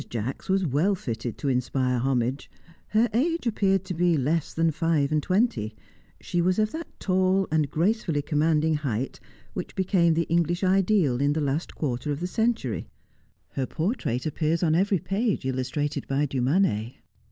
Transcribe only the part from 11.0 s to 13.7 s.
in the last quarter of the century her